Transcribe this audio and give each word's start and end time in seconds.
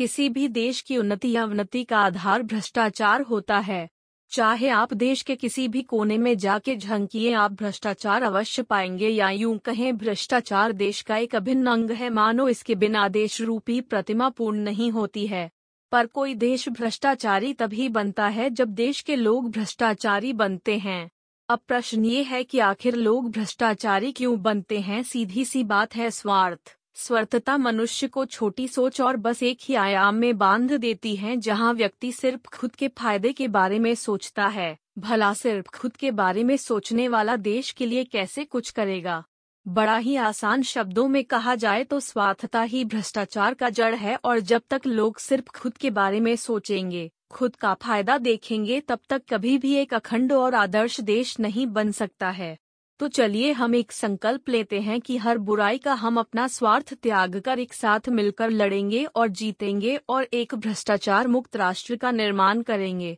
किसी 0.00 0.28
भी 0.28 0.48
देश 0.48 0.80
की 0.80 0.96
उन्नति 0.96 1.30
या 1.30 1.42
अवनति 1.42 1.84
का 1.84 1.98
आधार 1.98 2.42
भ्रष्टाचार 2.42 3.22
होता 3.22 3.58
है। 3.58 3.88
चाहे 4.30 4.68
आप 4.68 4.94
देश 4.94 5.22
के 5.22 5.36
किसी 5.36 5.68
भी 5.68 5.82
कोने 5.82 6.18
में 6.18 6.38
जाके 6.38 6.76
झंकिए 6.76 7.32
आप 7.32 7.52
भ्रष्टाचार 7.52 8.22
अवश्य 8.22 8.62
पाएँगे 8.62 9.08
या 9.08 9.30
यूँ 9.30 9.58
कहें 9.58 9.96
भ्रष्टाचार 9.96 10.72
देश 10.72 11.02
का 11.02 11.16
एक 11.16 11.34
अभिन्न 11.34 11.66
अंग 11.66 11.90
है 11.90 12.10
मानो 12.10 12.48
इसके 12.48 12.74
बिना 12.74 13.08
देश 13.08 13.40
रूपी 13.40 13.80
प्रतिमा 13.80 14.28
पूर्ण 14.28 14.58
नहीं 14.58 14.90
होती 14.90 15.26
है। 15.26 15.50
पर 15.92 16.06
कोई 16.06 16.34
देश 16.34 16.68
भ्रष्टाचारी 16.68 17.52
तभी 17.52 17.88
बनता 17.88 18.26
है 18.26 18.50
जब 18.50 18.68
देश 18.68 19.00
के 19.00 19.16
लोग 19.16 19.50
भ्रष्टाचारी 19.50 20.32
बनते 20.32 20.78
हैं। 20.78 21.10
अब 21.48 21.58
प्रश्न 21.68 22.04
ये 22.04 22.22
है 22.22 22.44
कि 22.44 22.58
आखिर 22.58 22.94
लोग 22.94 23.30
भ्रष्टाचारी 23.30 24.12
क्यों 24.12 24.42
बनते 24.42 24.80
हैं? 24.80 25.02
सीधी 25.02 25.44
सी 25.44 25.64
बात 25.64 25.96
है 25.96 26.10
स्वार्थ। 26.10 26.79
स्वार्थता 26.96 27.56
मनुष्य 27.56 28.06
को 28.08 28.24
छोटी 28.24 28.66
सोच 28.68 29.00
और 29.00 29.16
बस 29.16 29.42
एक 29.42 29.58
ही 29.62 29.74
आयाम 29.74 30.14
में 30.14 30.38
बाँध 30.38 30.72
देती 30.72 31.14
है, 31.16 31.36
जहाँ 31.36 31.72
व्यक्ति 31.74 32.12
सिर्फ़ 32.12 32.48
खुद 32.48 32.74
के 32.74 32.88
फ़ायदे 32.88 33.32
के 33.32 33.48
बारे 33.48 33.78
में 33.78 33.94
सोचता 33.94 34.46
है। 34.46 34.76
भला 34.98 35.32
सिर्फ़ 35.34 35.68
खुद 35.70 35.96
के 35.96 36.10
बारे 36.10 36.44
में 36.44 36.56
सोचने 36.56 37.08
वाला 37.08 37.36
देश 37.36 37.70
के 37.70 37.86
लिए 37.86 38.04
कैसे 38.04 38.44
कुछ 38.44 38.70
करेगा? 38.70 39.22
बड़ा 39.66 39.96
ही 39.96 40.16
आसान 40.16 40.62
शब्दों 40.62 41.08
में 41.08 41.24
कहा 41.24 41.54
जाए 41.54 41.84
तो 41.84 42.00
स्वार्थता 42.00 42.62
ही 42.62 42.84
भ्रष्टाचार 42.84 43.54
का 43.54 43.70
जड़ 43.70 43.94
है, 43.94 44.18
और 44.24 44.40
जब 44.40 44.62
तक 44.70 44.86
लोग 44.86 45.18
सिर्फ़ 45.18 45.50
खुद 45.50 45.76
के 45.76 45.90
बारे 45.90 46.20
में 46.20 46.34
सोचेंगे, 46.36 47.10
खुद 47.30 47.56
का 47.56 47.74
फ़ायदा 47.74 48.18
देखेंगे, 48.18 48.80
तब 48.80 48.98
तक 49.08 49.22
कभी 49.30 49.58
भी 49.58 49.74
एक 49.74 49.94
अखंड 49.94 50.32
और 50.32 50.54
आदर्श 50.54 51.00
देश 51.00 51.38
नहीं 51.40 51.66
बन 51.66 51.92
सकता 51.92 52.30
है। 52.30 52.56
तो 53.00 53.08
चलिए 53.08 53.52
हम 53.52 53.74
एक 53.74 53.92
संकल्प 53.92 54.48
लेते 54.48 54.80
हैं 54.80 55.00
कि 55.00 55.16
हर 55.16 55.38
बुराई 55.38 55.78
का 55.78 55.92
हम 55.92 56.18
अपना 56.18 56.46
स्वार्थ 56.48 56.92
त्याग 56.94 57.36
कर 57.40 57.58
एक 57.58 57.72
साथ 57.72 58.08
मिलकर 58.08 58.50
लड़ेंगे 58.50 59.04
और 59.04 59.28
जीतेंगे 59.28 59.98
और 60.08 60.26
एक 60.32 60.54
भ्रष्टाचार 60.54 61.28
मुक्त 61.28 61.56
राष्ट्र 61.56 61.96
का 61.96 62.10
निर्माण 62.10 62.62
करेंगे। 62.62 63.08